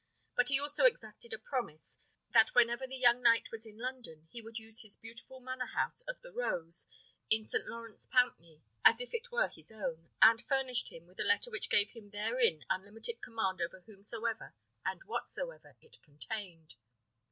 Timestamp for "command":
13.21-13.61